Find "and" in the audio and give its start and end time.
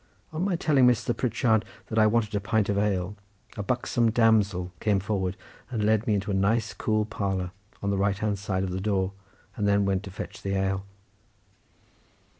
5.69-5.83, 9.55-9.67